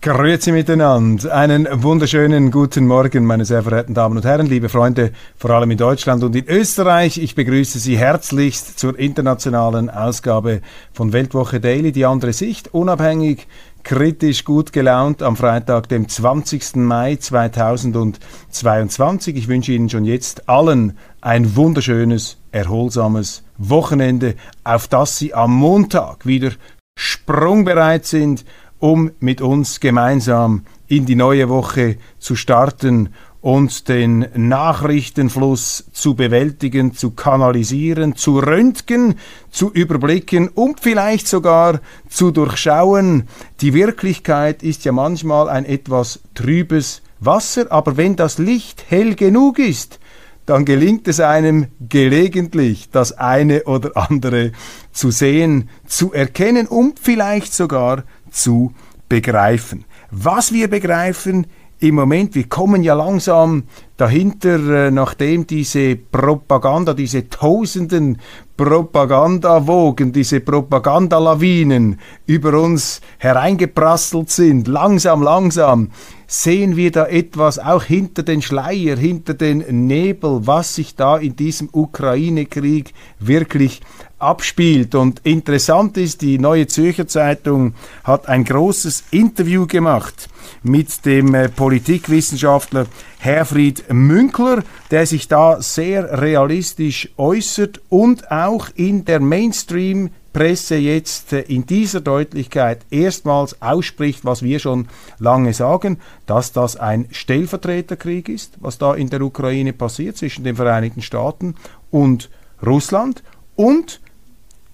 [0.00, 1.34] Grüezi miteinander.
[1.34, 5.76] Einen wunderschönen guten Morgen, meine sehr verehrten Damen und Herren, liebe Freunde, vor allem in
[5.76, 7.18] Deutschland und in Österreich.
[7.18, 10.60] Ich begrüße Sie herzlichst zur internationalen Ausgabe
[10.92, 13.48] von Weltwoche Daily, die andere Sicht, unabhängig,
[13.82, 16.76] kritisch, gut gelaunt am Freitag, dem 20.
[16.76, 19.34] Mai 2022.
[19.34, 26.24] Ich wünsche Ihnen schon jetzt allen ein wunderschönes, erholsames Wochenende, auf das Sie am Montag
[26.24, 26.52] wieder
[26.96, 28.44] sprungbereit sind
[28.78, 36.94] um mit uns gemeinsam in die neue Woche zu starten und den Nachrichtenfluss zu bewältigen,
[36.94, 39.14] zu kanalisieren, zu röntgen,
[39.50, 43.28] zu überblicken und vielleicht sogar zu durchschauen.
[43.60, 49.58] Die Wirklichkeit ist ja manchmal ein etwas trübes Wasser, aber wenn das Licht hell genug
[49.58, 50.00] ist,
[50.46, 54.52] dann gelingt es einem gelegentlich, das eine oder andere
[54.92, 58.72] zu sehen, zu erkennen und vielleicht sogar zu
[59.08, 59.84] begreifen.
[60.10, 61.46] Was wir begreifen
[61.80, 63.64] im Moment, wir kommen ja langsam
[63.96, 68.18] dahinter, äh, nachdem diese Propaganda, diese tausenden
[68.56, 75.90] Propagandawogen, diese Propagandalawinen über uns hereingeprasselt sind, langsam, langsam,
[76.26, 81.36] sehen wir da etwas auch hinter den Schleier, hinter den Nebel, was sich da in
[81.36, 83.80] diesem Ukraine-Krieg wirklich
[84.18, 84.94] abspielt.
[84.94, 90.28] Und interessant ist, die Neue Zürcher Zeitung hat ein großes Interview gemacht
[90.62, 92.86] mit dem äh, Politikwissenschaftler
[93.18, 101.32] Herfried Münkler, der sich da sehr realistisch äußert und auch in der Mainstream Presse jetzt
[101.32, 104.88] äh, in dieser Deutlichkeit erstmals ausspricht, was wir schon
[105.18, 110.56] lange sagen, dass das ein Stellvertreterkrieg ist, was da in der Ukraine passiert zwischen den
[110.56, 111.54] Vereinigten Staaten
[111.90, 112.30] und
[112.64, 113.22] Russland
[113.56, 114.00] und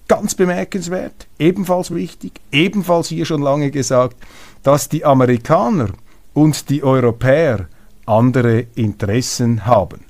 [0.07, 4.17] ganz bemerkenswert, ebenfalls wichtig, ebenfalls hier schon lange gesagt,
[4.63, 5.89] dass die Amerikaner
[6.33, 7.67] und die Europäer
[8.05, 10.01] andere Interessen haben.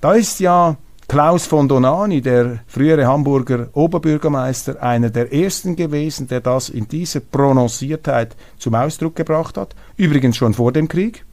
[0.00, 0.76] Da ist ja
[1.08, 7.20] Klaus von Donani, der frühere Hamburger Oberbürgermeister, einer der ersten gewesen, der das in dieser
[7.20, 9.74] Prononciertheit zum Ausdruck gebracht hat.
[9.96, 11.26] Übrigens schon vor dem Krieg.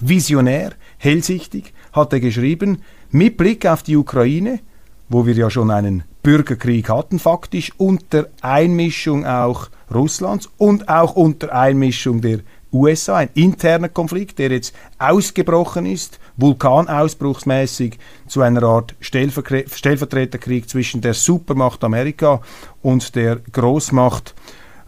[0.00, 4.60] Visionär, hellsichtig, hat er geschrieben, mit Blick auf die Ukraine,
[5.08, 11.52] wo wir ja schon einen Bürgerkrieg hatten, faktisch unter Einmischung auch Russlands und auch unter
[11.52, 12.40] Einmischung der
[12.72, 17.98] USA, ein interner Konflikt, der jetzt ausgebrochen ist, vulkanausbruchsmäßig
[18.28, 22.40] zu einer Art Stellvertreterkrieg zwischen der Supermacht Amerika
[22.82, 24.34] und der Großmacht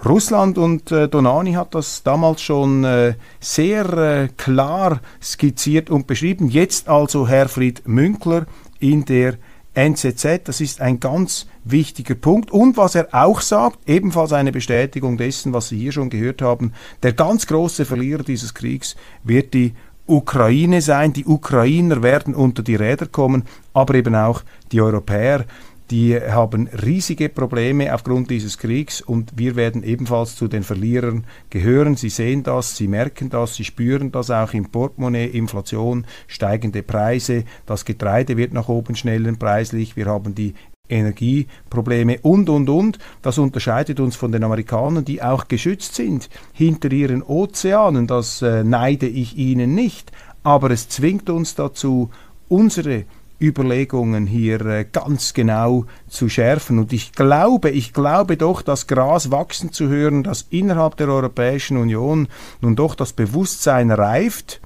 [0.04, 6.48] Russland und äh, Donani hat das damals schon äh, sehr äh, klar skizziert und beschrieben.
[6.48, 8.46] Jetzt also Herfried Münkler
[8.80, 9.34] in der
[9.74, 12.50] NZZ, das ist ein ganz wichtiger Punkt.
[12.50, 16.72] Und was er auch sagt, ebenfalls eine Bestätigung dessen, was Sie hier schon gehört haben,
[17.02, 19.74] der ganz große Verlierer dieses Kriegs wird die
[20.06, 21.12] Ukraine sein.
[21.12, 25.46] Die Ukrainer werden unter die Räder kommen, aber eben auch die Europäer
[25.92, 31.96] die haben riesige Probleme aufgrund dieses Kriegs und wir werden ebenfalls zu den Verlierern gehören.
[31.96, 37.44] Sie sehen das, sie merken das, sie spüren das auch im Portemonnaie, Inflation, steigende Preise,
[37.66, 40.54] das Getreide wird nach oben schnellen preislich, wir haben die
[40.88, 42.98] Energieprobleme und, und, und.
[43.20, 48.06] Das unterscheidet uns von den Amerikanern, die auch geschützt sind hinter ihren Ozeanen.
[48.06, 50.10] Das äh, neide ich ihnen nicht.
[50.42, 52.10] Aber es zwingt uns dazu,
[52.48, 53.04] unsere
[53.42, 56.78] Überlegungen hier äh, ganz genau zu schärfen.
[56.78, 61.76] Und ich glaube, ich glaube doch, das Gras wachsen zu hören, dass innerhalb der Europäischen
[61.76, 62.28] Union
[62.60, 64.60] nun doch das Bewusstsein reift,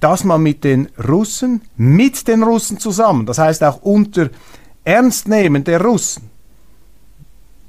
[0.00, 4.30] dass man mit den Russen, mit den Russen zusammen, das heißt auch unter
[4.84, 6.30] Ernstnehmen der Russen,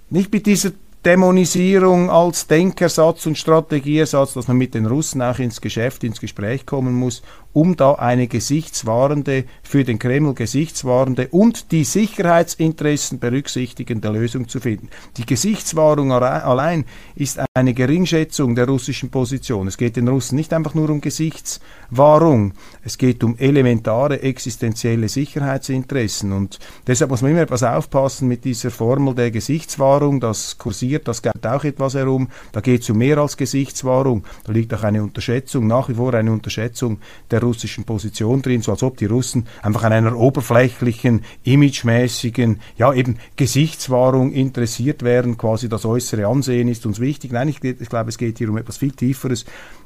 [0.09, 0.71] nicht mit dieser
[1.05, 6.65] Dämonisierung als Denkersatz und Strategieersatz, dass man mit den Russen auch ins Geschäft, ins Gespräch
[6.65, 7.21] kommen muss
[7.53, 14.89] um da eine gesichtswahrende, für den Kreml gesichtswahrende und die Sicherheitsinteressen berücksichtigende Lösung zu finden.
[15.17, 16.85] Die Gesichtswahrung allein
[17.15, 19.67] ist eine Geringschätzung der russischen Position.
[19.67, 22.53] Es geht den Russen nicht einfach nur um Gesichtswahrung,
[22.83, 26.31] es geht um elementare existenzielle Sicherheitsinteressen.
[26.31, 31.21] Und deshalb muss man immer etwas aufpassen mit dieser Formel der Gesichtswahrung, das kursiert, das
[31.23, 35.01] geht auch etwas herum, da geht es um mehr als Gesichtswahrung, da liegt auch eine
[35.01, 36.99] Unterschätzung, nach wie vor eine Unterschätzung
[37.31, 42.93] der russischen Position drin, so als ob die Russen einfach an einer oberflächlichen, imagemäßigen, ja
[42.93, 47.31] eben Gesichtswahrung interessiert wären, quasi das äußere Ansehen ist uns wichtig.
[47.31, 49.45] Nein, ich, ich glaube, es geht hier um etwas viel Tieferes.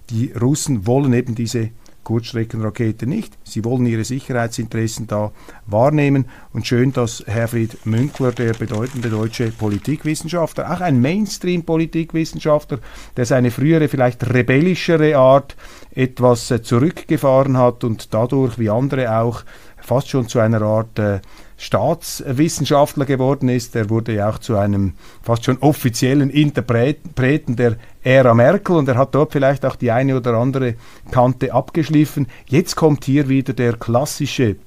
[0.10, 1.70] Die Russen wollen eben diese
[2.04, 3.38] Kurzstreckenrakete nicht.
[3.44, 5.32] Sie wollen ihre Sicherheitsinteressen da
[5.66, 6.26] wahrnehmen.
[6.52, 12.80] Und schön, dass Herfried Münkler, der bedeutende deutsche Politikwissenschaftler, auch ein Mainstream-Politikwissenschaftler,
[13.18, 15.56] der seine frühere, vielleicht rebellischere Art
[15.92, 19.44] etwas äh, zurückgefahren hat und dadurch, wie andere auch,
[19.78, 21.20] fast schon zu einer Art äh,
[21.58, 23.76] Staatswissenschaftler geworden ist.
[23.76, 28.98] Er wurde ja auch zu einem fast schon offiziellen Interpreten der Ära Merkel und er
[28.98, 30.76] hat dort vielleicht auch die eine oder andere
[31.12, 32.28] Kante abgeschliffen.
[32.48, 34.58] Jetzt kommt hier wieder der klassische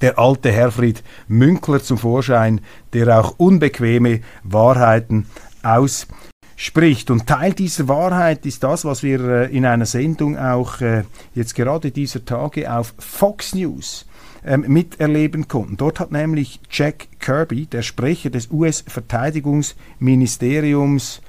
[0.00, 2.60] der alte Herfried Münkler zum Vorschein,
[2.92, 5.26] der auch unbequeme Wahrheiten
[5.62, 7.10] ausspricht.
[7.10, 11.04] Und Teil dieser Wahrheit ist das, was wir äh, in einer Sendung auch äh,
[11.34, 14.06] jetzt gerade dieser Tage auf Fox News
[14.44, 15.76] ähm, miterleben konnten.
[15.76, 21.20] Dort hat nämlich Jack Kirby, der Sprecher des US-Verteidigungsministeriums,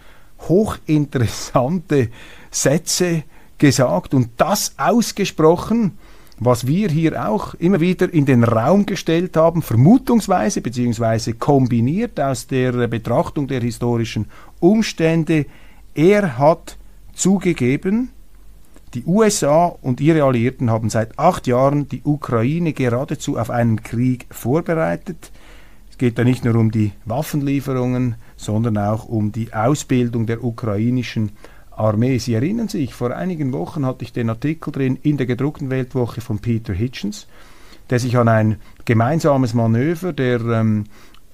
[0.41, 2.09] hochinteressante
[2.51, 3.23] Sätze
[3.57, 5.97] gesagt und das ausgesprochen,
[6.39, 11.33] was wir hier auch immer wieder in den Raum gestellt haben, vermutungsweise bzw.
[11.33, 14.27] kombiniert aus der Betrachtung der historischen
[14.59, 15.45] Umstände.
[15.93, 16.77] Er hat
[17.13, 18.11] zugegeben,
[18.93, 24.25] die USA und ihre Alliierten haben seit acht Jahren die Ukraine geradezu auf einen Krieg
[24.31, 25.31] vorbereitet.
[25.91, 31.31] Es geht da nicht nur um die Waffenlieferungen, sondern auch um die Ausbildung der ukrainischen
[31.71, 32.17] Armee.
[32.17, 36.21] Sie erinnern sich, vor einigen Wochen hatte ich den Artikel drin in der gedruckten Weltwoche
[36.21, 37.27] von Peter Hitchens,
[37.89, 40.85] der sich an ein gemeinsames Manöver der ähm,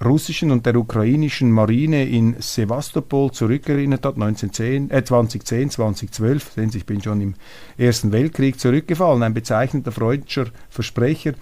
[0.04, 6.78] russischen und der ukrainischen Marine in Sevastopol zurückerinnert hat, 1910, äh 2010, 2012, sehen Sie,
[6.78, 7.34] ich bin schon im
[7.78, 11.32] Ersten Weltkrieg zurückgefallen, ein bezeichnender freudscher Versprecher,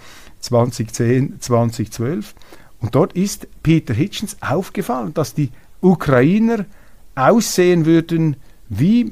[0.41, 2.35] 2010, 2012.
[2.81, 5.51] Und dort ist Peter Hitchens aufgefallen, dass die
[5.81, 6.67] Ukrainer
[7.15, 8.37] aussehen würden
[8.69, 9.11] wie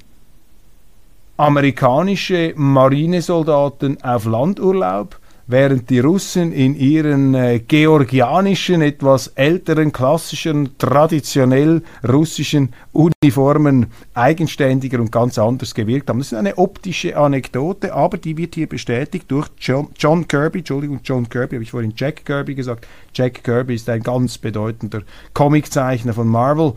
[1.36, 11.82] amerikanische Marinesoldaten auf Landurlaub, während die Russen in ihren äh, georgianischen, etwas älteren, klassischen, traditionell
[12.06, 16.18] russischen Uniformen eigenständiger und ganz anders gewirkt haben.
[16.18, 21.00] Das ist eine optische Anekdote, aber die wird hier bestätigt durch John, John Kirby, Entschuldigung,
[21.04, 22.86] John Kirby, habe ich vorhin Jack Kirby gesagt.
[23.14, 25.02] Jack Kirby ist ein ganz bedeutender
[25.34, 26.74] Comiczeichner von Marvel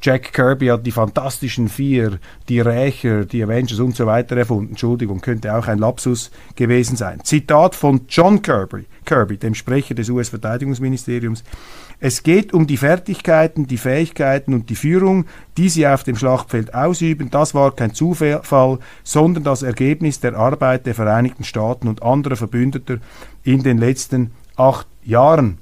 [0.00, 2.18] Jack Kirby hat die Fantastischen Vier,
[2.48, 4.70] die Rächer, die Avengers und so weiter erfunden.
[4.70, 7.20] Entschuldigung, könnte auch ein Lapsus gewesen sein.
[7.24, 11.42] Zitat von John Kirby, Kirby dem Sprecher des US-Verteidigungsministeriums.
[12.00, 16.72] Es geht um die Fertigkeiten, die Fähigkeiten und die Führung, die sie auf dem Schlachtfeld
[16.72, 17.30] ausüben.
[17.30, 18.40] Das war kein Zufall,
[19.02, 22.98] sondern das Ergebnis der Arbeit der Vereinigten Staaten und anderer Verbündeter
[23.42, 25.58] in den letzten acht Jahren.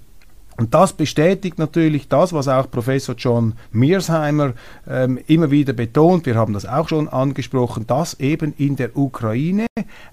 [0.58, 4.54] Und das bestätigt natürlich das, was auch Professor John Mearsheimer
[4.88, 9.66] ähm, immer wieder betont, wir haben das auch schon angesprochen, dass eben in der Ukraine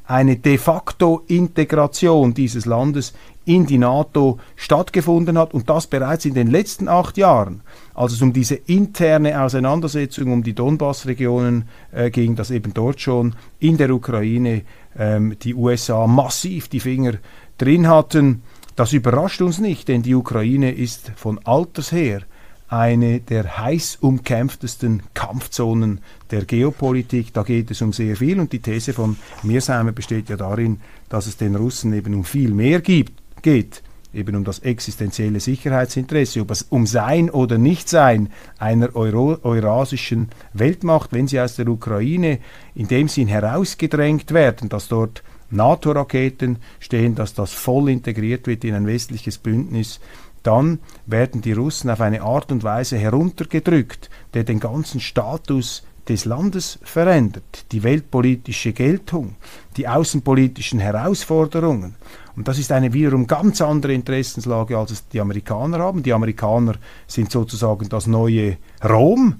[0.05, 3.13] eine de facto Integration dieses Landes
[3.45, 7.61] in die NATO stattgefunden hat und das bereits in den letzten acht Jahren,
[7.93, 13.35] als es um diese interne Auseinandersetzung um die Donbass-Regionen äh, ging, dass eben dort schon
[13.59, 14.61] in der Ukraine
[14.97, 17.13] ähm, die USA massiv die Finger
[17.57, 18.43] drin hatten.
[18.75, 22.21] Das überrascht uns nicht, denn die Ukraine ist von alters her
[22.67, 25.99] eine der heiß umkämpftesten Kampfzonen
[26.31, 27.31] der Geopolitik.
[27.31, 31.27] Da geht es um sehr viel und die These von Mearsheimer besteht ja darin, dass
[31.27, 33.13] es den Russen eben um viel mehr gibt,
[33.43, 41.27] geht, eben um das existenzielle Sicherheitsinteresse, um Sein oder Nichtsein einer Euro eurasischen Weltmacht, wenn
[41.27, 42.39] sie aus der Ukraine
[42.73, 45.21] in dem Sinn herausgedrängt werden, dass dort
[45.53, 49.99] NATO-Raketen stehen, dass das voll integriert wird in ein westliches Bündnis,
[50.43, 56.25] dann werden die Russen auf eine Art und Weise heruntergedrückt, der den ganzen Status des
[56.25, 59.35] Landes verändert, die weltpolitische Geltung,
[59.77, 61.95] die außenpolitischen Herausforderungen.
[62.35, 66.03] Und das ist eine wiederum ganz andere Interessenslage, als es die Amerikaner haben.
[66.03, 66.75] Die Amerikaner
[67.07, 69.35] sind sozusagen das neue Rom,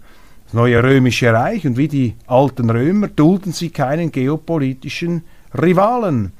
[0.45, 5.23] das neue römische Reich, und wie die alten Römer dulden sie keinen geopolitischen
[5.59, 6.33] Rivalen.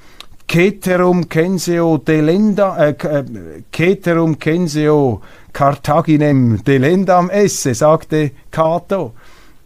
[0.50, 3.24] Ceterum censeo delenda, äh, äh,
[3.72, 9.14] Ceterum censeo Carthaginem delendam esse, sagte Cato.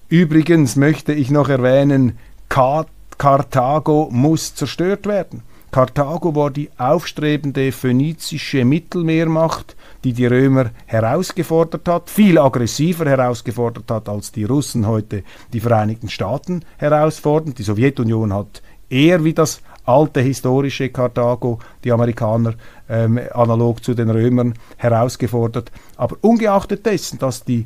[0.10, 2.18] Übrigens möchte ich noch erwähnen,
[2.50, 5.44] Karthago muss zerstört werden.
[5.72, 14.08] Karthago war die aufstrebende phönizische Mittelmeermacht, die die Römer herausgefordert hat, viel aggressiver herausgefordert hat,
[14.08, 17.54] als die Russen heute die Vereinigten Staaten herausfordern.
[17.54, 22.56] Die Sowjetunion hat eher wie das alte historische Karthago, die Amerikaner
[22.90, 25.72] ähm, analog zu den Römern herausgefordert.
[25.96, 27.66] Aber ungeachtet dessen, dass die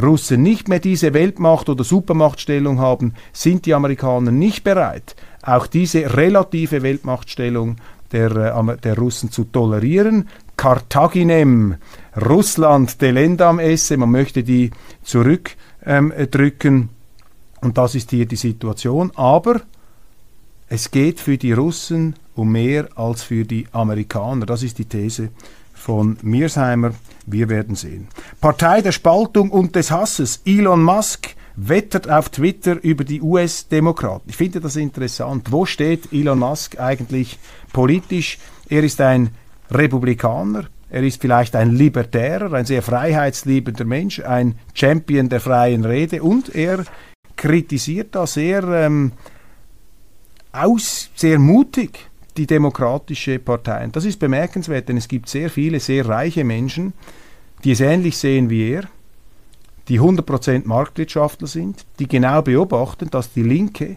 [0.00, 6.16] Russen nicht mehr diese Weltmacht oder Supermachtstellung haben, sind die Amerikaner nicht bereit, auch diese
[6.16, 7.76] relative Weltmachtstellung
[8.12, 10.28] der, äh, der Russen zu tolerieren.
[10.56, 11.76] Karthaginem,
[12.28, 14.70] Russland, delendam esse, man möchte die
[15.02, 16.72] zurückdrücken.
[16.72, 16.88] Ähm,
[17.62, 19.12] und das ist hier die Situation.
[19.14, 19.60] Aber
[20.72, 24.46] es geht für die Russen um mehr als für die Amerikaner.
[24.46, 25.28] Das ist die These
[25.74, 26.92] von Mearsheimer.
[27.26, 28.08] Wir werden sehen.
[28.40, 30.40] Partei der Spaltung und des Hasses.
[30.46, 34.30] Elon Musk wettert auf Twitter über die US-Demokraten.
[34.30, 35.52] Ich finde das interessant.
[35.52, 37.38] Wo steht Elon Musk eigentlich
[37.74, 38.38] politisch?
[38.70, 39.28] Er ist ein
[39.70, 40.68] Republikaner.
[40.88, 46.54] Er ist vielleicht ein Libertärer, ein sehr freiheitsliebender Mensch, ein Champion der freien Rede und
[46.54, 46.84] er
[47.36, 49.12] kritisiert da sehr ähm,
[50.52, 53.84] aus, sehr mutig die demokratische Partei.
[53.84, 56.94] Und das ist bemerkenswert, denn es gibt sehr viele sehr reiche Menschen,
[57.64, 58.84] die es ähnlich sehen wie er,
[59.88, 63.96] die 100% Marktwirtschaftler sind, die genau beobachten, dass die Linke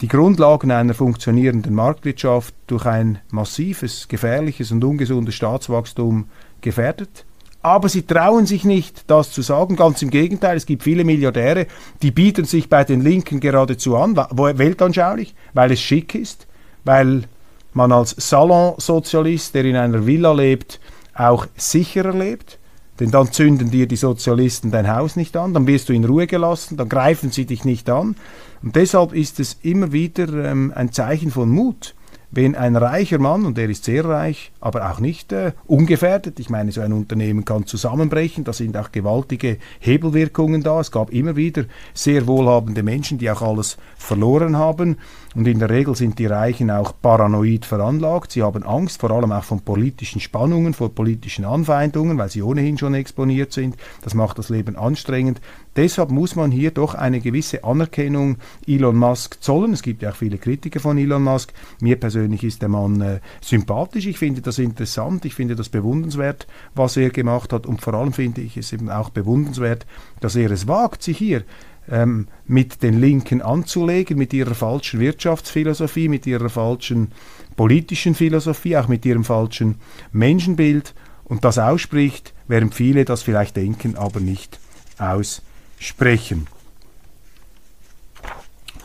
[0.00, 6.28] die Grundlagen einer funktionierenden Marktwirtschaft durch ein massives, gefährliches und ungesundes Staatswachstum
[6.60, 7.25] gefährdet
[7.66, 9.74] aber sie trauen sich nicht, das zu sagen.
[9.74, 11.66] Ganz im Gegenteil, es gibt viele Milliardäre,
[12.00, 16.46] die bieten sich bei den Linken geradezu an, weltanschaulich, weil es schick ist,
[16.84, 17.24] weil
[17.72, 20.78] man als Salonsozialist, der in einer Villa lebt,
[21.12, 22.60] auch sicherer lebt.
[23.00, 26.28] Denn dann zünden dir die Sozialisten dein Haus nicht an, dann wirst du in Ruhe
[26.28, 28.14] gelassen, dann greifen sie dich nicht an.
[28.62, 31.95] Und deshalb ist es immer wieder ähm, ein Zeichen von Mut,
[32.30, 36.50] wenn ein reicher Mann, und er ist sehr reich, aber auch nicht äh, ungefährdet, ich
[36.50, 40.80] meine, so ein Unternehmen kann zusammenbrechen, da sind auch gewaltige Hebelwirkungen da.
[40.80, 41.64] Es gab immer wieder
[41.94, 44.98] sehr wohlhabende Menschen, die auch alles verloren haben.
[45.34, 48.32] Und in der Regel sind die Reichen auch paranoid veranlagt.
[48.32, 52.78] Sie haben Angst, vor allem auch von politischen Spannungen, vor politischen Anfeindungen, weil sie ohnehin
[52.78, 53.76] schon exponiert sind.
[54.02, 55.40] Das macht das Leben anstrengend.
[55.76, 59.74] Deshalb muss man hier doch eine gewisse Anerkennung Elon Musk zollen.
[59.74, 61.52] Es gibt ja auch viele Kritiker von Elon Musk.
[61.80, 64.06] Mir persönlich ist der Mann äh, sympathisch.
[64.06, 65.26] Ich finde das interessant.
[65.26, 67.66] Ich finde das bewundernswert, was er gemacht hat.
[67.66, 69.86] Und vor allem finde ich es eben auch bewundernswert,
[70.20, 71.42] dass er es wagt, sich hier
[71.90, 77.12] ähm, mit den Linken anzulegen, mit ihrer falschen Wirtschaftsphilosophie, mit ihrer falschen
[77.54, 79.76] politischen Philosophie, auch mit ihrem falschen
[80.12, 84.58] Menschenbild und das ausspricht, während viele das vielleicht denken, aber nicht
[84.98, 85.45] aussprechen.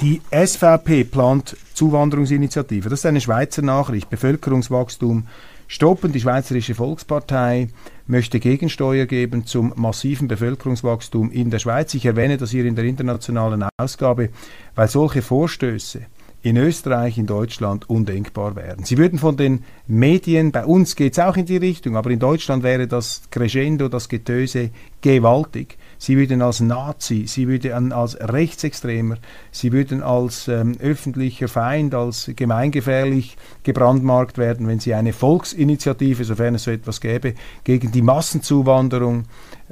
[0.02, 2.90] Die SVP plant Zuwanderungsinitiative.
[2.90, 4.10] Das ist eine Schweizer Nachricht.
[4.10, 5.28] Bevölkerungswachstum
[5.68, 6.12] stoppen.
[6.12, 7.70] Die Schweizerische Volkspartei
[8.08, 11.94] möchte Gegensteuer geben zum massiven Bevölkerungswachstum in der Schweiz.
[11.94, 14.30] Ich erwähne das hier in der internationalen Ausgabe,
[14.76, 16.02] weil solche Vorstöße
[16.44, 18.84] in Österreich, in Deutschland undenkbar wären.
[18.84, 22.20] Sie würden von den Medien, bei uns geht es auch in die Richtung, aber in
[22.20, 24.72] Deutschland wäre das Crescendo, das Getöse
[25.02, 25.78] gewaltig.
[26.04, 29.18] Sie würden als Nazi, sie würden als Rechtsextremer,
[29.52, 36.56] sie würden als ähm, öffentlicher Feind, als gemeingefährlich gebrandmarkt werden, wenn sie eine Volksinitiative, sofern
[36.56, 39.26] es so etwas gäbe, gegen die Massenzuwanderung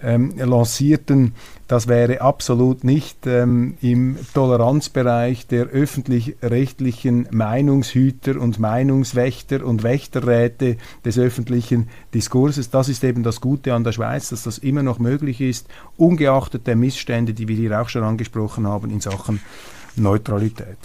[0.04, 1.34] ähm, lancierten,
[1.70, 11.20] das wäre absolut nicht ähm, im Toleranzbereich der öffentlich-rechtlichen Meinungshüter und Meinungswächter und Wächterräte des
[11.20, 12.72] öffentlichen Diskurses.
[12.72, 16.66] Das ist eben das Gute an der Schweiz, dass das immer noch möglich ist, ungeachtet
[16.66, 19.40] der Missstände, die wir hier auch schon angesprochen haben in Sachen
[20.00, 20.78] Neutralität.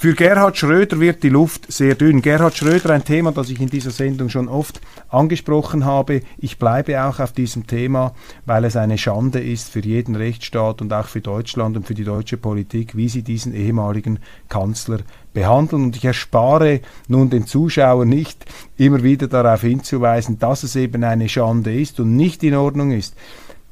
[0.00, 2.22] Für Gerhard Schröder wird die Luft sehr dünn.
[2.22, 6.20] Gerhard Schröder, ein Thema, das ich in dieser Sendung schon oft angesprochen habe.
[6.38, 8.14] Ich bleibe auch auf diesem Thema,
[8.46, 12.04] weil es eine Schande ist für jeden Rechtsstaat und auch für Deutschland und für die
[12.04, 14.98] deutsche Politik, wie sie diesen ehemaligen Kanzler
[15.34, 15.86] behandeln.
[15.86, 18.44] Und ich erspare nun den Zuschauern nicht,
[18.76, 23.16] immer wieder darauf hinzuweisen, dass es eben eine Schande ist und nicht in Ordnung ist.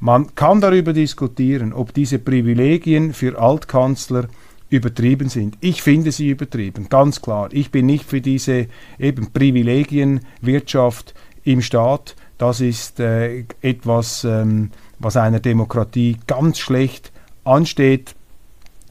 [0.00, 4.26] Man kann darüber diskutieren, ob diese Privilegien für Altkanzler
[4.68, 5.56] übertrieben sind.
[5.60, 7.48] Ich finde sie übertrieben, ganz klar.
[7.52, 8.66] Ich bin nicht für diese
[8.98, 12.16] eben Privilegienwirtschaft im Staat.
[12.38, 17.12] Das ist äh, etwas, ähm, was einer Demokratie ganz schlecht
[17.44, 18.14] ansteht.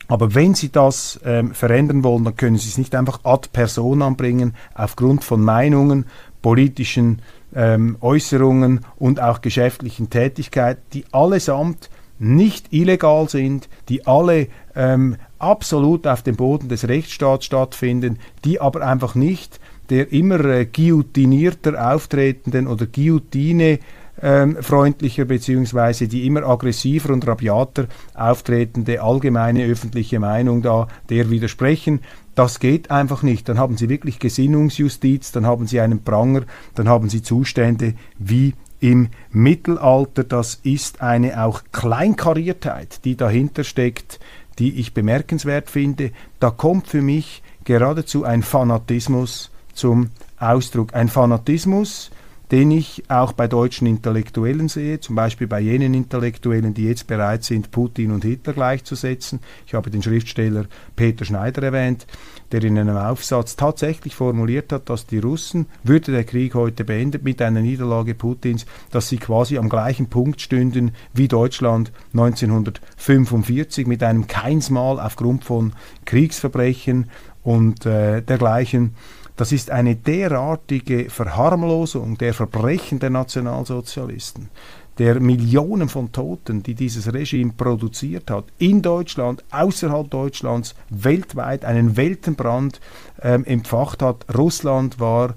[0.07, 4.15] Aber wenn Sie das ähm, verändern wollen, dann können Sie es nicht einfach ad personam
[4.15, 6.05] bringen, aufgrund von Meinungen,
[6.41, 7.21] politischen
[7.55, 11.89] ähm, Äußerungen und auch geschäftlichen Tätigkeiten, die allesamt
[12.19, 18.85] nicht illegal sind, die alle ähm, absolut auf dem Boden des Rechtsstaats stattfinden, die aber
[18.85, 23.79] einfach nicht der immer äh, guillotinierter auftretenden oder Guillotine
[24.21, 31.99] ähm, freundlicher beziehungsweise die immer aggressiver und rabiater auftretende allgemeine öffentliche Meinung da der widersprechen.
[32.33, 33.47] Das geht einfach nicht.
[33.49, 36.43] Dann haben Sie wirklich Gesinnungsjustiz, dann haben Sie einen Pranger,
[36.75, 40.23] dann haben Sie Zustände wie im Mittelalter.
[40.23, 44.19] Das ist eine auch Kleinkariertheit, die dahinter steckt,
[44.59, 46.11] die ich bemerkenswert finde.
[46.39, 50.93] Da kommt für mich geradezu ein Fanatismus zum Ausdruck.
[50.93, 52.11] Ein Fanatismus,
[52.51, 57.43] den ich auch bei deutschen Intellektuellen sehe, zum Beispiel bei jenen Intellektuellen, die jetzt bereit
[57.43, 59.39] sind, Putin und Hitler gleichzusetzen.
[59.65, 62.05] Ich habe den Schriftsteller Peter Schneider erwähnt,
[62.61, 67.23] der in einem Aufsatz tatsächlich formuliert hat, dass die Russen, würde der Krieg heute beendet
[67.23, 74.03] mit einer Niederlage Putins, dass sie quasi am gleichen Punkt stünden wie Deutschland 1945 mit
[74.03, 75.73] einem Keinsmal aufgrund von
[76.05, 77.09] Kriegsverbrechen
[77.43, 78.95] und äh, dergleichen.
[79.35, 84.49] Das ist eine derartige Verharmlosung der Verbrechen der Nationalsozialisten,
[84.97, 91.97] der Millionen von Toten, die dieses Regime produziert hat, in Deutschland, außerhalb Deutschlands, weltweit einen
[91.97, 92.79] Weltenbrand
[93.21, 94.25] ähm, empfacht hat.
[94.35, 95.35] Russland war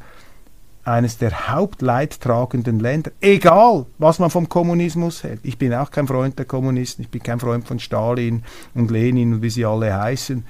[0.85, 5.41] eines der hauptleidtragenden Länder, egal was man vom Kommunismus hält.
[5.43, 8.43] Ich bin auch kein Freund der Kommunisten, ich bin kein Freund von Stalin
[8.75, 10.45] und Lenin und wie sie alle heißen.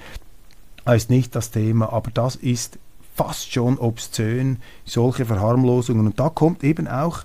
[0.84, 2.78] Das ist nicht das Thema, aber das ist
[3.14, 6.06] fast schon obszön, solche Verharmlosungen.
[6.06, 7.24] Und da kommt eben auch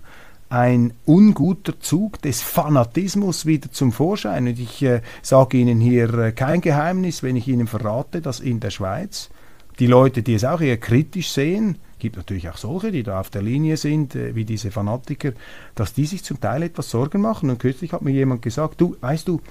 [0.54, 4.48] ein unguter Zug des Fanatismus wieder zum Vorschein.
[4.48, 8.60] Und ich äh, sage Ihnen hier äh, kein Geheimnis, wenn ich Ihnen verrate, dass in
[8.60, 9.32] der Schweiz
[9.80, 13.32] die Leute, die es auch eher kritisch sehen, gibt natürlich auch solche, die da auf
[13.32, 15.32] der Linie sind, äh, wie diese Fanatiker,
[15.74, 17.50] dass die sich zum Teil etwas Sorgen machen.
[17.50, 19.42] Und kürzlich hat mir jemand gesagt, du, weißt du,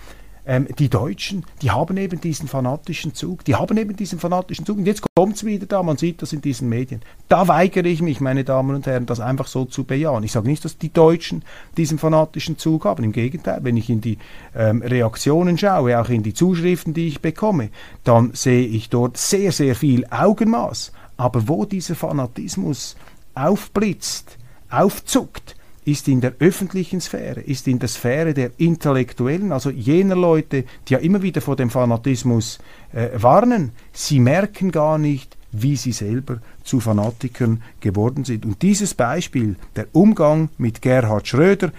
[0.44, 4.78] ähm, die Deutschen, die haben eben diesen fanatischen Zug, die haben eben diesen fanatischen Zug.
[4.78, 7.02] Und jetzt kommt es wieder da, man sieht das in diesen Medien.
[7.28, 10.24] Da weigere ich mich, meine Damen und Herren, das einfach so zu bejahen.
[10.24, 11.44] Ich sage nicht, dass die Deutschen
[11.76, 13.04] diesen fanatischen Zug haben.
[13.04, 14.18] Im Gegenteil, wenn ich in die
[14.54, 17.70] ähm, Reaktionen schaue, auch in die Zuschriften, die ich bekomme,
[18.04, 20.92] dann sehe ich dort sehr, sehr viel Augenmaß.
[21.16, 22.96] Aber wo dieser Fanatismus
[23.34, 24.38] aufblitzt,
[24.70, 30.64] aufzuckt, ist in der öffentlichen Sphäre, ist in der Sphäre der Intellektuellen, also jener Leute,
[30.86, 32.58] die ja immer wieder vor dem Fanatismus
[32.92, 33.72] äh, warnen.
[33.92, 38.46] Sie merken gar nicht, wie sie selber zu Fanatikern geworden sind.
[38.46, 41.72] Und dieses Beispiel, der Umgang mit Gerhard Schröder,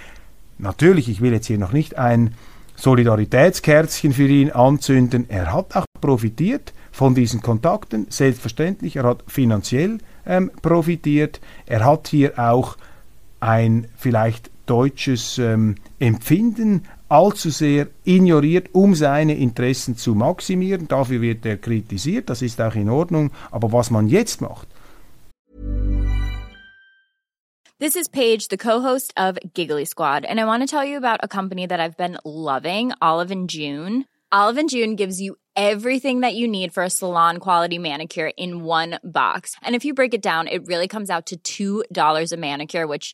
[0.57, 2.35] natürlich, ich will jetzt hier noch nicht ein
[2.75, 9.99] Solidaritätskerzchen für ihn anzünden, er hat auch profitiert von diesen Kontakten, selbstverständlich, er hat finanziell
[10.25, 12.77] ähm, profitiert, er hat hier auch
[13.43, 20.87] ein vielleicht deutsches ähm, Empfinden allzu sehr ignoriert, um seine Interessen zu maximieren.
[20.87, 23.31] Dafür wird er kritisiert, das ist auch in Ordnung.
[23.51, 24.67] Aber was man jetzt macht.
[27.79, 31.19] This is Paige, the co-host of Giggly Squad, and I want to tell you about
[31.21, 34.05] a company that I've been loving, Olive and June.
[34.31, 38.63] Olive and June gives you everything that you need for a salon quality manicure in
[38.63, 39.55] one box.
[39.61, 43.13] And if you break it down, it really comes out to $2 a manicure, which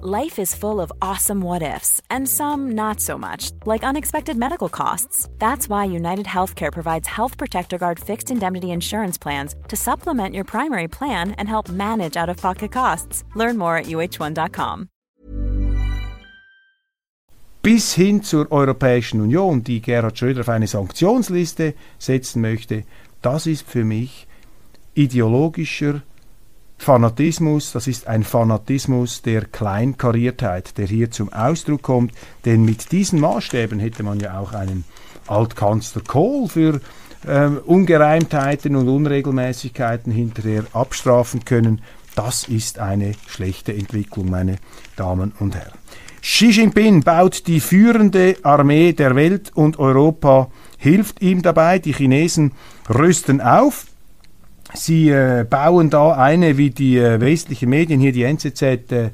[0.00, 4.68] Life is full of awesome what ifs, and some not so much, like unexpected medical
[4.68, 5.28] costs.
[5.40, 10.44] That's why United Healthcare provides Health Protector Guard fixed indemnity insurance plans to supplement your
[10.44, 13.24] primary plan and help manage out of pocket costs.
[13.34, 14.88] Learn more at uh1.com.
[17.60, 22.84] Bis hin zur Europäischen Union, die Gerhard Schröder auf eine Sanktionsliste setzen möchte,
[23.20, 24.28] das ist für mich
[24.94, 26.02] ideologischer
[26.78, 32.12] Fanatismus, das ist ein Fanatismus der Kleinkariertheit, der hier zum Ausdruck kommt,
[32.44, 34.84] denn mit diesen Maßstäben hätte man ja auch einen
[35.26, 36.80] Altkanzler Kohl für
[37.26, 41.82] äh, Ungereimtheiten und Unregelmäßigkeiten hinterher abstrafen können.
[42.14, 44.56] Das ist eine schlechte Entwicklung, meine
[44.96, 45.78] Damen und Herren.
[46.20, 51.78] Xi Jinping baut die führende Armee der Welt und Europa hilft ihm dabei.
[51.78, 52.52] Die Chinesen
[52.88, 53.86] rüsten auf.
[54.74, 59.10] Sie äh, bauen da eine, wie die äh, westlichen Medien, hier die NZZ, äh,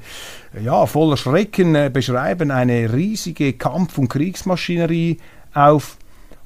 [0.60, 5.18] ja, voller Schrecken äh, beschreiben, eine riesige Kampf- und Kriegsmaschinerie
[5.52, 5.96] auf.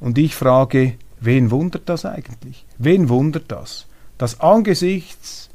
[0.01, 2.67] Und ich frage, wen wundert das eigentlich?
[2.77, 3.87] Wen wundert das?
[4.19, 5.49] Dass angesichts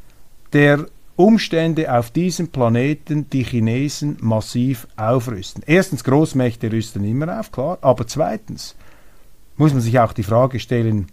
[0.51, 5.63] der Umstände auf diesem Planeten die Chinesen massiv aufrüsten.
[5.65, 8.75] Erstens, Großmächte rüsten immer auf, klar, aber zweitens
[9.55, 11.07] muss man sich auch die Frage stellen,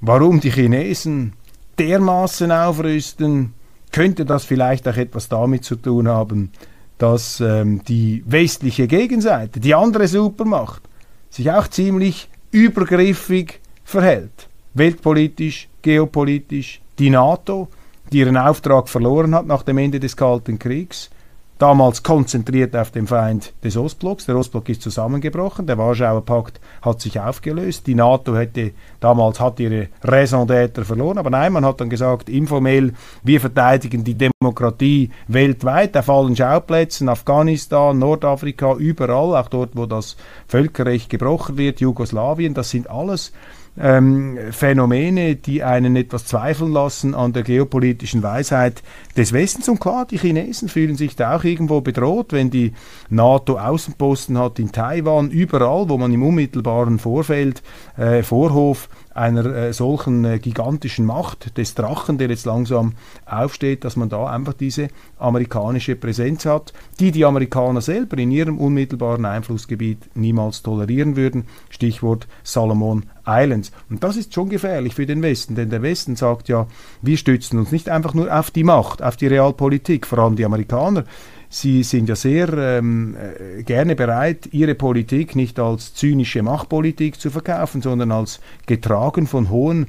[0.00, 1.32] warum die Chinesen
[1.78, 3.54] dermaßen aufrüsten,
[3.92, 6.52] könnte das vielleicht auch etwas damit zu tun haben,
[6.98, 10.82] dass ähm, die westliche Gegenseite, die andere Supermacht,
[11.30, 14.48] sich auch ziemlich übergriffig verhält.
[14.74, 17.68] Weltpolitisch, geopolitisch, die NATO,
[18.12, 21.10] die ihren Auftrag verloren hat nach dem Ende des Kalten Kriegs,
[21.58, 24.26] damals konzentriert auf den Feind des Ostblocks.
[24.26, 29.60] Der Ostblock ist zusammengebrochen, der Warschauer Pakt hat sich aufgelöst, die NATO hätte damals hat
[29.60, 35.10] ihre Raison d'être verloren, aber nein, man hat dann gesagt, informell, wir verteidigen die Demokratie
[35.26, 40.16] weltweit, auf allen Schauplätzen, Afghanistan, Nordafrika, überall, auch dort, wo das
[40.46, 43.32] Völkerrecht gebrochen wird, Jugoslawien, das sind alles
[43.80, 48.82] ähm, Phänomene, die einen etwas zweifeln lassen an der geopolitischen Weisheit
[49.16, 49.68] des Westens.
[49.68, 52.72] Und klar, die Chinesen fühlen sich da auch irgendwo bedroht, wenn die
[53.08, 57.62] NATO Außenposten hat in Taiwan, überall, wo man im unmittelbaren Vorfeld,
[57.96, 58.88] äh, Vorhof
[59.18, 62.92] einer äh, solchen äh, gigantischen Macht des Drachen, der jetzt langsam
[63.26, 68.58] aufsteht, dass man da einfach diese amerikanische Präsenz hat, die die Amerikaner selber in ihrem
[68.58, 71.44] unmittelbaren Einflussgebiet niemals tolerieren würden.
[71.68, 73.72] Stichwort Salomon Islands.
[73.90, 76.66] Und das ist schon gefährlich für den Westen, denn der Westen sagt ja,
[77.02, 80.44] wir stützen uns nicht einfach nur auf die Macht, auf die Realpolitik, vor allem die
[80.44, 81.04] Amerikaner.
[81.50, 87.30] Sie sind ja sehr ähm, äh, gerne bereit, ihre Politik nicht als zynische Machtpolitik zu
[87.30, 89.86] verkaufen, sondern als getragen von hohen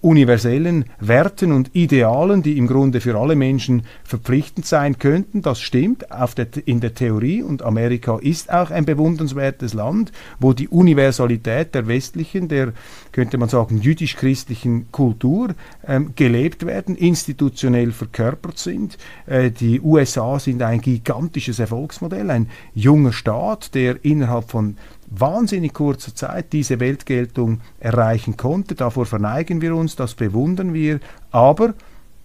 [0.00, 5.42] universellen Werten und Idealen, die im Grunde für alle Menschen verpflichtend sein könnten.
[5.42, 6.06] Das stimmt
[6.36, 11.88] der, in der Theorie und Amerika ist auch ein bewundernswertes Land, wo die Universalität der
[11.88, 12.72] westlichen, der
[13.12, 15.54] könnte man sagen jüdisch-christlichen Kultur
[15.86, 18.98] ähm, gelebt werden, institutionell verkörpert sind.
[19.26, 24.76] Äh, die USA sind ein gigantisches Erfolgsmodell, ein junger Staat, der innerhalb von
[25.10, 28.74] wahnsinnig kurzer Zeit diese Weltgeltung erreichen konnte.
[28.74, 31.00] Davor verneigen wir uns, das bewundern wir.
[31.30, 31.74] Aber,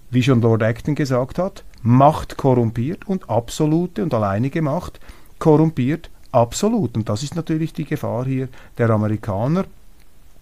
[0.10, 5.02] wie schon Lord Acton gesagt hat, Macht korrumpiert und absolute und alleinige Macht
[5.38, 6.96] korrumpiert absolut.
[6.96, 9.66] Und das ist natürlich die Gefahr hier der Amerikaner,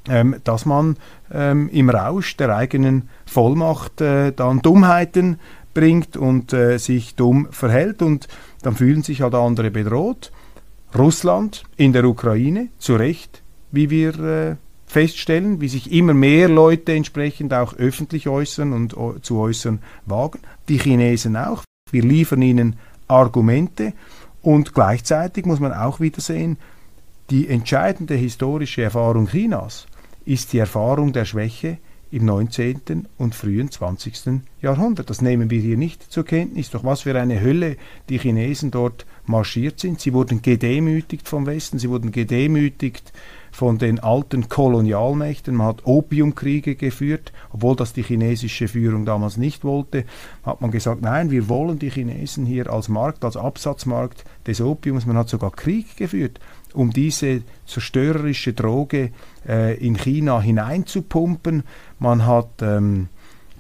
[0.08, 0.98] ähm, dass man
[1.34, 5.40] ähm, im Rausch der eigenen Vollmacht äh, dann Dummheiten
[5.74, 8.28] bringt und äh, sich dumm verhält und
[8.62, 10.32] dann fühlen sich halt andere bedroht
[10.98, 16.94] Russland in der Ukraine, zu Recht, wie wir äh, feststellen, wie sich immer mehr Leute
[16.94, 20.40] entsprechend auch öffentlich äußern und zu äußern wagen.
[20.68, 21.64] Die Chinesen auch.
[21.92, 22.76] Wir liefern ihnen
[23.08, 23.94] Argumente
[24.42, 26.58] und gleichzeitig muss man auch wieder sehen,
[27.30, 29.88] die entscheidende historische Erfahrung Chinas
[30.26, 31.78] ist die Erfahrung der Schwäche
[32.12, 33.08] im 19.
[33.18, 34.42] und frühen 20.
[34.62, 35.10] Jahrhundert.
[35.10, 36.70] Das nehmen wir hier nicht zur Kenntnis.
[36.70, 37.78] Doch was für eine Hölle
[38.10, 40.02] die Chinesen dort marschiert sind.
[40.02, 43.14] Sie wurden gedemütigt vom Westen, sie wurden gedemütigt
[43.52, 45.56] von den alten Kolonialmächten.
[45.56, 50.06] Man hat Opiumkriege geführt, obwohl das die chinesische Führung damals nicht wollte.
[50.44, 55.06] Hat man gesagt, nein, wir wollen die Chinesen hier als Markt, als Absatzmarkt des Opiums.
[55.06, 56.40] Man hat sogar Krieg geführt
[56.74, 59.12] um diese zerstörerische Droge
[59.48, 61.64] äh, in China hineinzupumpen.
[62.00, 63.10] Man hat ähm,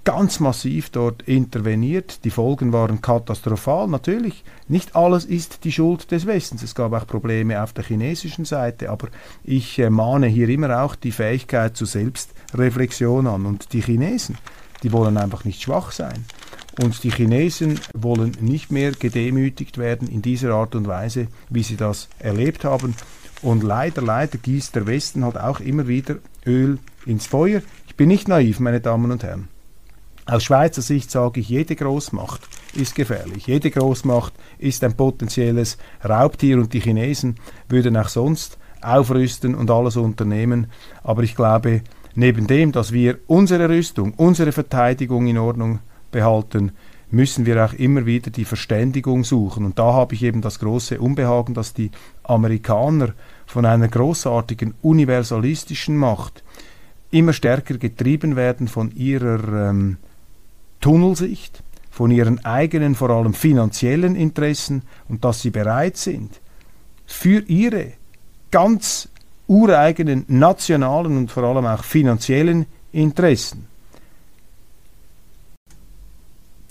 [0.04, 2.24] ganz massiv dort interveniert.
[2.24, 3.88] Die Folgen waren katastrophal.
[3.88, 6.63] Natürlich, nicht alles ist die Schuld des Westens.
[6.63, 9.10] Es gab auch Probleme auf der chinesischen Seite, aber
[9.43, 13.45] ich äh, mahne hier immer auch die Fähigkeit zur Selbstreflexion an.
[13.45, 14.38] Und die Chinesen,
[14.84, 16.26] die wollen einfach nicht schwach sein.
[16.79, 21.75] Und die Chinesen wollen nicht mehr gedemütigt werden in dieser Art und Weise, wie sie
[21.75, 22.95] das erlebt haben.
[23.41, 27.62] Und leider, leider gießt der Westen halt auch immer wieder Öl ins Feuer.
[27.88, 29.47] Ich bin nicht naiv, meine Damen und Herren.
[30.25, 32.41] Aus Schweizer Sicht sage ich, jede Großmacht
[32.73, 33.47] ist gefährlich.
[33.47, 37.36] Jede Großmacht ist ein potenzielles Raubtier und die Chinesen
[37.67, 40.67] würden auch sonst aufrüsten und alles unternehmen.
[41.03, 41.81] Aber ich glaube,
[42.15, 45.79] neben dem, dass wir unsere Rüstung, unsere Verteidigung in Ordnung
[46.12, 46.71] behalten,
[47.12, 49.65] müssen wir auch immer wieder die Verständigung suchen.
[49.65, 51.91] Und da habe ich eben das große Unbehagen, dass die
[52.24, 53.13] Amerikaner
[53.45, 56.43] von einer großartigen universalistischen Macht
[57.12, 59.97] immer stärker getrieben werden von ihrer ähm,
[60.80, 66.39] Tunnelsicht, von ihren eigenen, vor allem finanziellen Interessen und dass sie bereit sind,
[67.06, 67.91] für ihre
[68.50, 69.10] ganz
[69.47, 73.67] ureigenen nationalen und vor allem auch finanziellen Interessen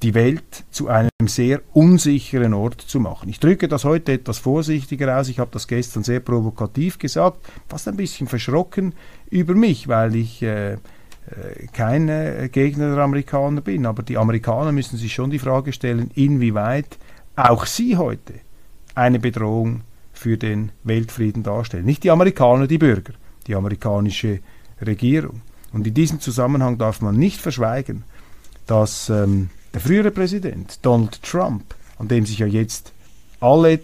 [0.03, 3.29] die Welt zu einem sehr unsicheren Ort zu machen.
[3.29, 5.29] Ich drücke das heute etwas vorsichtiger aus.
[5.29, 8.95] Ich habe das gestern sehr provokativ gesagt, fast ein bisschen verschrocken
[9.29, 10.79] über mich, weil ich äh, äh
[11.73, 13.85] kein äh, Gegner der Amerikaner bin.
[13.85, 16.99] Aber die Amerikaner müssen sich schon die Frage stellen, inwieweit
[17.37, 18.35] auch sie heute
[18.95, 19.83] eine Bedrohung
[20.13, 21.85] für den Weltfrieden darstellen.
[21.85, 23.13] Nicht die Amerikaner, die Bürger,
[23.47, 24.41] die amerikanische
[24.81, 25.43] Regierung.
[25.73, 28.05] Und in diesem Zusammenhang darf man nicht verschweigen,
[28.67, 32.93] dass ähm, der frühere Präsident Donald Trump, an dem sich ja jetzt
[33.41, 33.81] alle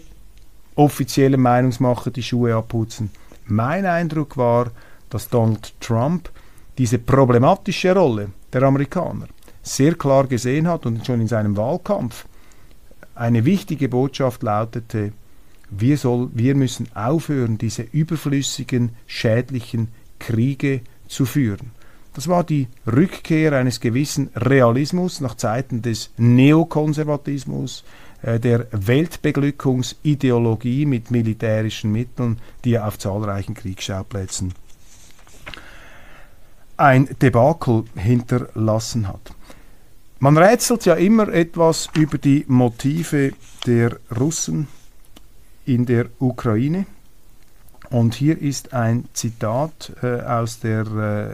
[0.75, 3.09] offiziellen Meinungsmacher die Schuhe abputzen,
[3.45, 4.71] mein Eindruck war,
[5.09, 6.29] dass Donald Trump
[6.77, 9.27] diese problematische Rolle der Amerikaner
[9.63, 12.25] sehr klar gesehen hat und schon in seinem Wahlkampf
[13.15, 15.11] eine wichtige Botschaft lautete,
[15.69, 21.71] wir, soll, wir müssen aufhören, diese überflüssigen, schädlichen Kriege zu führen.
[22.17, 27.83] Das war die Rückkehr eines gewissen Realismus nach Zeiten des Neokonservatismus,
[28.23, 34.55] äh, der Weltbeglückungsideologie mit militärischen Mitteln, die er auf zahlreichen Kriegsschauplätzen
[36.77, 39.31] ein Debakel hinterlassen hat.
[40.17, 43.33] Man rätselt ja immer etwas über die Motive
[43.67, 44.67] der Russen
[45.65, 46.87] in der Ukraine.
[47.89, 50.85] Und hier ist ein Zitat äh, aus der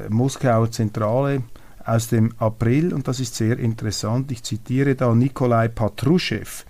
[0.07, 1.43] äh, Moskauer Zentrale
[1.85, 4.31] aus dem April und das ist sehr interessant.
[4.31, 6.63] Ich zitiere da Nikolai Patruschew,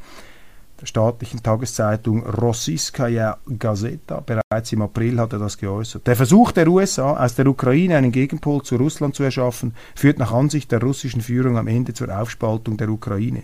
[0.86, 4.22] staatlichen Tageszeitung Rossiskaya Gazeta.
[4.22, 6.08] Bereits im April hat er das geäußert.
[6.08, 10.32] Der Versuch der USA, aus der Ukraine einen Gegenpol zu Russland zu erschaffen, führt nach
[10.32, 13.44] Ansicht der russischen Führung am Ende zur Aufspaltung der Ukraine.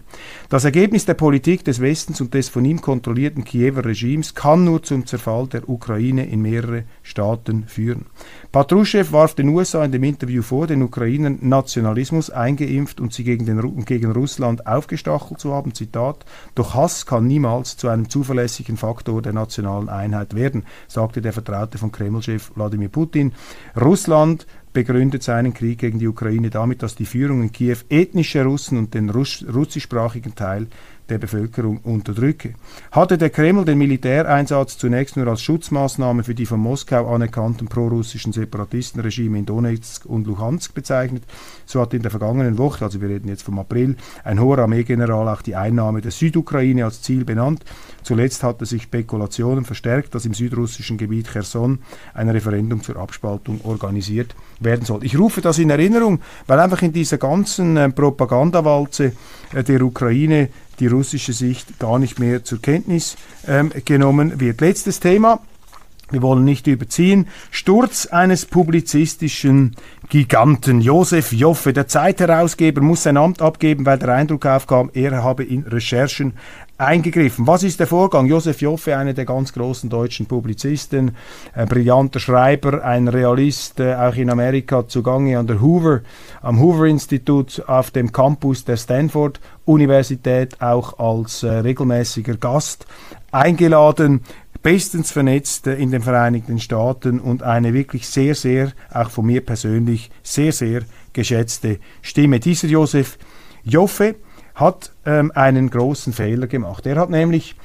[0.49, 4.83] Das Ergebnis der Politik des Westens und des von ihm kontrollierten Kiewer Regimes kann nur
[4.83, 8.05] zum Zerfall der Ukraine in mehrere Staaten führen.
[8.51, 13.45] Patruschew warf den USA in dem Interview vor, den Ukrainern Nationalismus eingeimpft und sie gegen,
[13.45, 15.73] den, gegen Russland aufgestachelt zu haben.
[15.73, 21.33] Zitat: Doch Hass kann niemals zu einem zuverlässigen Faktor der nationalen Einheit werden, sagte der
[21.33, 23.33] Vertraute von Kremlchef Wladimir Putin.
[23.79, 28.77] Russland begründet seinen Krieg gegen die Ukraine damit, dass die Führung in Kiew ethnische Russen
[28.77, 30.67] und den russischsprachigen Teil
[31.09, 32.53] der Bevölkerung unterdrücke.
[32.91, 38.33] Hatte der Kreml den Militäreinsatz zunächst nur als Schutzmaßnahme für die von Moskau anerkannten prorussischen
[38.33, 41.23] Separatistenregime in Donetsk und Luhansk bezeichnet,
[41.65, 45.27] so hat in der vergangenen Woche, also wir reden jetzt vom April, ein hoher Armeegeneral
[45.27, 47.63] auch die Einnahme der Südukraine als Ziel benannt.
[48.03, 51.79] Zuletzt hatte sich Spekulationen verstärkt, dass im südrussischen Gebiet Cherson
[52.13, 55.03] ein Referendum zur Abspaltung organisiert werden soll.
[55.03, 59.13] Ich rufe das in Erinnerung, weil einfach in dieser ganzen äh, Propagandawalze
[59.53, 64.61] äh, der Ukraine die russische Sicht gar nicht mehr zur Kenntnis ähm, genommen wird.
[64.61, 65.39] Letztes Thema.
[66.11, 67.27] Wir wollen nicht überziehen.
[67.51, 69.75] Sturz eines publizistischen
[70.09, 70.81] Giganten.
[70.81, 75.63] Josef Joffe, der Zeitherausgeber, muss sein Amt abgeben, weil der Eindruck aufkam, er habe in
[75.63, 76.33] Recherchen
[76.79, 77.45] eingegriffen.
[77.45, 78.25] Was ist der Vorgang?
[78.25, 81.11] Josef Joffe, einer der ganz großen deutschen Publizisten,
[81.53, 86.01] ein brillanter Schreiber, ein Realist, äh, auch in Amerika zugange an der Hoover,
[86.41, 92.87] am Hoover Institut auf dem Campus der Stanford Universität, auch als äh, regelmäßiger Gast
[93.31, 94.21] eingeladen
[94.63, 99.45] bestens vernetzt äh, in den Vereinigten Staaten und eine wirklich sehr, sehr, auch von mir
[99.45, 102.39] persönlich, sehr, sehr geschätzte Stimme.
[102.39, 103.17] Dieser Josef
[103.63, 104.15] Joffe
[104.59, 106.85] hat ähm, einen großen Fehler gemacht.
[106.85, 107.55] Er hat nämlich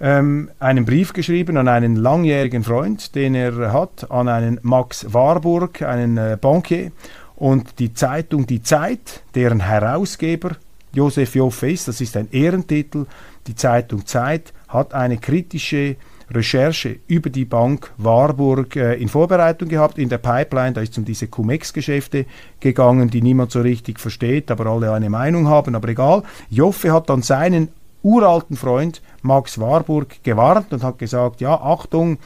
[0.00, 5.82] ähm, einen Brief geschrieben an einen langjährigen Freund, den er hat, an einen Max Warburg,
[5.82, 6.92] einen äh, Bankier.
[7.36, 10.56] Und die Zeitung Die Zeit, deren Herausgeber
[10.92, 13.06] Josef Joffe ist, das ist ein Ehrentitel,
[13.46, 15.96] die Zeitung Zeit, hat eine kritische
[16.30, 20.72] Recherche über die Bank Warburg äh, in Vorbereitung gehabt, in der Pipeline.
[20.72, 22.26] Da ist es um diese Cum-Ex-Geschäfte
[22.60, 25.74] gegangen, die niemand so richtig versteht, aber alle eine Meinung haben.
[25.74, 26.22] Aber egal.
[26.50, 27.68] Joffe hat dann seinen
[28.02, 32.18] uralten Freund Max Warburg gewarnt und hat gesagt, ja, Achtung,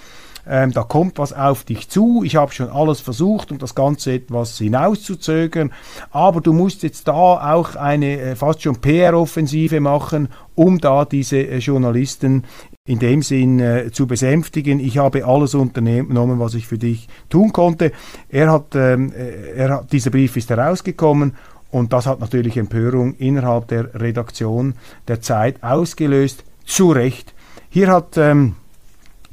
[0.46, 4.14] ähm, da kommt was auf dich zu, ich habe schon alles versucht, um das Ganze
[4.14, 5.72] etwas hinauszuzögern,
[6.10, 7.12] aber du musst jetzt da
[7.54, 12.44] auch eine äh, fast schon PR-Offensive machen, um da diese äh, Journalisten
[12.84, 14.80] in dem Sinn äh, zu besänftigen.
[14.80, 17.92] Ich habe alles unternommen, was ich für dich tun konnte.
[18.28, 21.36] Er hat, ähm, äh, er hat, dieser Brief ist herausgekommen
[21.70, 24.74] und das hat natürlich Empörung innerhalb der Redaktion
[25.06, 26.44] der Zeit ausgelöst.
[26.64, 27.34] Zu Recht.
[27.70, 28.54] Hier hat ähm,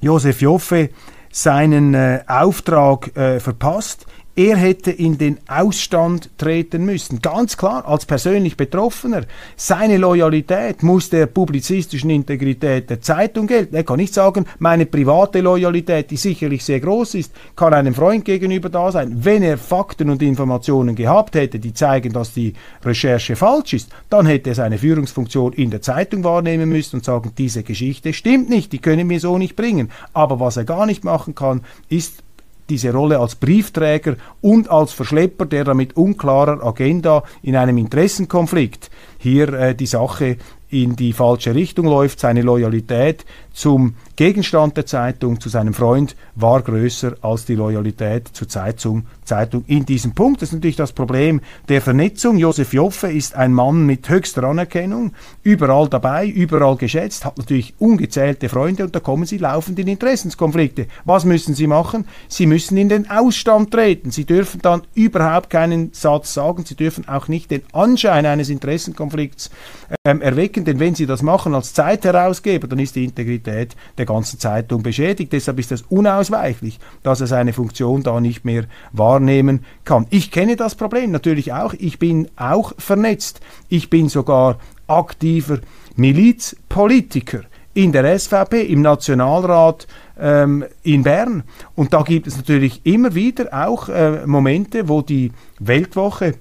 [0.02, 0.90] Josef Joffe
[1.32, 4.06] seinen äh, Auftrag äh, verpasst.
[4.40, 7.22] Er hätte in den Ausstand treten müssen.
[7.22, 9.24] Ganz klar, als persönlich Betroffener.
[9.58, 13.76] Seine Loyalität muss der publizistischen Integrität der Zeitung gelten.
[13.76, 18.24] Er kann nicht sagen, meine private Loyalität, die sicherlich sehr groß ist, kann einem Freund
[18.24, 19.26] gegenüber da sein.
[19.26, 22.54] Wenn er Fakten und Informationen gehabt hätte, die zeigen, dass die
[22.86, 27.34] Recherche falsch ist, dann hätte er seine Führungsfunktion in der Zeitung wahrnehmen müssen und sagen,
[27.38, 29.92] diese Geschichte stimmt nicht, die können wir so nicht bringen.
[30.14, 32.24] Aber was er gar nicht machen kann, ist
[32.70, 39.54] diese Rolle als Briefträger und als Verschlepper, der damit unklarer Agenda in einem Interessenkonflikt hier
[39.54, 40.38] äh, die Sache
[40.70, 46.62] in die falsche Richtung läuft, seine Loyalität zum Gegenstand der Zeitung, zu seinem Freund, war
[46.62, 50.42] größer als die Loyalität zur Zeitung, Zeitung in diesem Punkt.
[50.42, 52.38] Das ist natürlich das Problem der Vernetzung.
[52.38, 58.50] Josef Joffe ist ein Mann mit höchster Anerkennung, überall dabei, überall geschätzt, hat natürlich ungezählte
[58.50, 60.88] Freunde und da kommen sie laufend in Interessenskonflikte.
[61.06, 62.06] Was müssen sie machen?
[62.28, 64.12] Sie müssen in den Ausstand treten.
[64.12, 66.66] Sie dürfen dann überhaupt keinen Satz sagen.
[66.66, 69.50] Sie dürfen auch nicht den Anschein eines Interessenkonflikts
[70.06, 74.40] ähm, erwecken, denn wenn sie das machen als Zeitherausgeber, dann ist die Integrität der ganzen
[74.40, 75.34] Zeitung beschädigt.
[75.34, 80.08] Deshalb ist es unausweichlich, dass er seine Funktion da nicht mehr wahrnehmen kann.
[80.10, 81.74] Ich kenne das Problem natürlich auch.
[81.78, 83.42] Ich bin auch vernetzt.
[83.68, 85.60] Ich bin sogar aktiver
[85.96, 87.42] Milizpolitiker
[87.74, 89.88] in der SVP, im Nationalrat
[90.20, 91.44] ähm, in Bern.
[91.76, 96.36] Und da gibt es natürlich immer wieder auch äh, Momente, wo die Weltwoche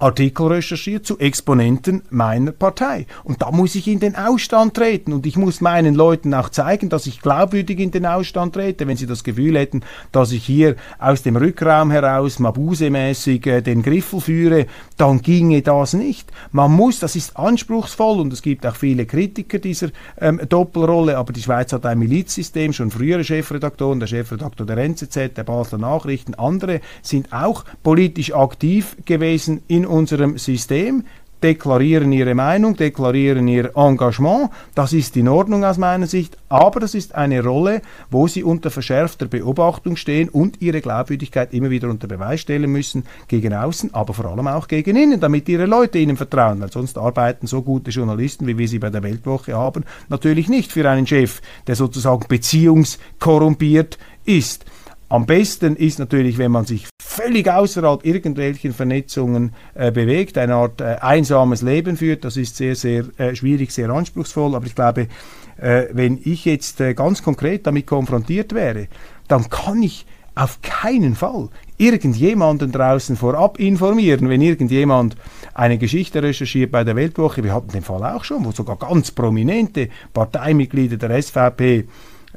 [0.00, 3.06] Artikel recherchiert zu Exponenten meiner Partei.
[3.22, 6.88] Und da muss ich in den Ausstand treten und ich muss meinen Leuten auch zeigen,
[6.88, 8.86] dass ich glaubwürdig in den Ausstand trete.
[8.86, 13.82] Wenn sie das Gefühl hätten, dass ich hier aus dem Rückraum heraus Mabuse-mäßig äh, den
[13.82, 16.32] Griffel führe, dann ginge das nicht.
[16.50, 21.34] Man muss, das ist anspruchsvoll und es gibt auch viele Kritiker dieser ähm, Doppelrolle, aber
[21.34, 26.34] die Schweiz hat ein Milizsystem, schon frühere Chefredaktoren, der Chefredaktor der NZZ, der Basler Nachrichten,
[26.34, 31.04] andere sind auch politisch aktiv gewesen in unserem System,
[31.42, 34.50] deklarieren ihre Meinung, deklarieren ihr Engagement.
[34.74, 38.70] Das ist in Ordnung aus meiner Sicht, aber das ist eine Rolle, wo sie unter
[38.70, 44.14] verschärfter Beobachtung stehen und ihre Glaubwürdigkeit immer wieder unter Beweis stellen müssen gegen außen, aber
[44.14, 47.90] vor allem auch gegen innen, damit ihre Leute ihnen vertrauen, weil sonst arbeiten so gute
[47.90, 52.26] Journalisten, wie wir sie bei der Weltwoche haben, natürlich nicht für einen Chef, der sozusagen
[52.28, 54.64] beziehungskorrumpiert ist.
[55.10, 60.80] Am besten ist natürlich, wenn man sich völlig außerhalb irgendwelchen Vernetzungen äh, bewegt, eine Art
[60.80, 62.24] äh, einsames Leben führt.
[62.24, 64.54] Das ist sehr, sehr äh, schwierig, sehr anspruchsvoll.
[64.54, 65.08] Aber ich glaube,
[65.56, 68.86] äh, wenn ich jetzt äh, ganz konkret damit konfrontiert wäre,
[69.26, 75.16] dann kann ich auf keinen Fall irgendjemanden draußen vorab informieren, wenn irgendjemand
[75.54, 77.42] eine Geschichte recherchiert bei der Weltwoche.
[77.42, 81.88] Wir hatten den Fall auch schon, wo sogar ganz prominente Parteimitglieder der SVP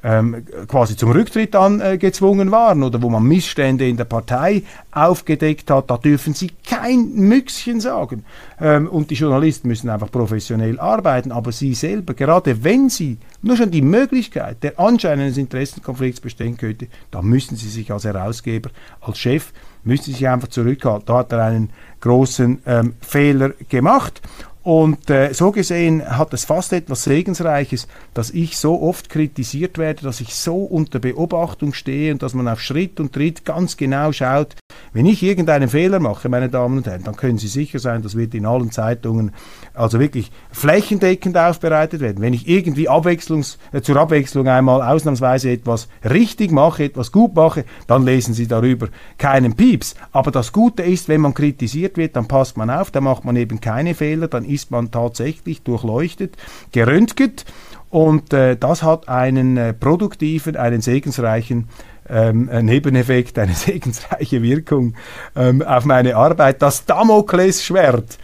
[0.04, 5.72] ähm, quasi zum Rücktritt angezwungen äh, waren oder wo man Missstände in der Partei aufgedeckt
[5.72, 8.26] hat, da dürfen sie kein Müchschen sagen.
[8.60, 13.56] Ähm, und die Journalisten müssen einfach professionell arbeiten, aber sie selber, gerade wenn sie nur
[13.56, 18.72] schon die Möglichkeit der Anschein eines Interessenkonflikts bestehen könnte, da müssen sie sich als Herausgeber,
[19.00, 21.06] als Chef, müssen sie sich einfach zurückhalten.
[21.06, 21.70] Da hat er einen
[22.02, 24.22] großen ähm, Fehler gemacht.
[24.64, 30.04] Und äh, so gesehen hat es fast etwas Segensreiches, dass ich so oft kritisiert werde,
[30.04, 34.14] dass ich so unter Beobachtung stehe und dass man auf Schritt und Tritt ganz genau
[34.14, 34.56] schaut,
[34.94, 38.16] wenn ich irgendeinen Fehler mache, meine Damen und Herren, dann können Sie sicher sein, das
[38.16, 39.32] wird in allen Zeitungen
[39.74, 42.22] also wirklich flächendeckend aufbereitet werden.
[42.22, 47.66] Wenn ich irgendwie Abwechslungs, äh, zur Abwechslung einmal ausnahmsweise etwas richtig mache, etwas gut mache,
[47.88, 49.96] dann lesen Sie darüber keinen Pieps.
[50.14, 53.36] Aber das Gute ist, wenn man kritisiert wird, dann passt man auf, dann macht man
[53.36, 56.38] eben keine Fehler, dann ist man tatsächlich durchleuchtet,
[56.72, 57.46] geröntget
[57.90, 61.70] und äh, das hat einen äh, produktiven, einen segensreichen
[62.10, 64.96] ähm, Nebeneffekt, eine segensreiche Wirkung
[65.36, 66.62] ähm, auf meine Arbeit.
[66.62, 68.18] Das Damoklesschwert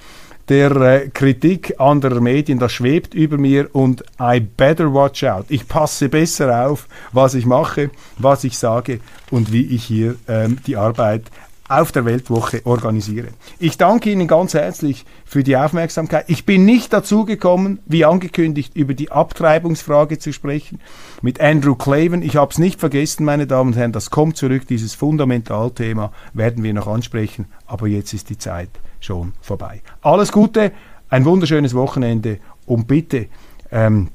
[0.50, 5.46] der äh, Kritik anderer Medien, das schwebt über mir und I better watch out.
[5.50, 10.58] Ich passe besser auf, was ich mache, was ich sage und wie ich hier ähm,
[10.66, 11.26] die Arbeit
[11.70, 13.30] auf der Weltwoche organisiere.
[13.60, 16.26] Ich danke Ihnen ganz herzlich für die Aufmerksamkeit.
[16.28, 20.80] Ich bin nicht dazu gekommen, wie angekündigt, über die Abtreibungsfrage zu sprechen
[21.22, 22.24] mit Andrew Claven.
[22.24, 24.68] Ich habe es nicht vergessen, meine Damen und Herren, das kommt zurück.
[24.68, 29.82] Dieses Fundamentalthema werden wir noch ansprechen, aber jetzt ist die Zeit schon vorbei.
[30.02, 30.72] Alles Gute,
[31.08, 33.28] ein wunderschönes Wochenende und bitte
[33.72, 34.10] ähm,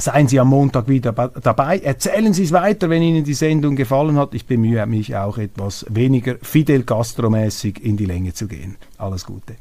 [0.00, 1.78] Seien Sie am Montag wieder dabei.
[1.78, 4.32] Erzählen Sie es weiter, wenn Ihnen die Sendung gefallen hat.
[4.34, 8.76] Ich bemühe mich auch etwas weniger Fidel Gastromäßig in die Länge zu gehen.
[8.96, 9.56] Alles Gute.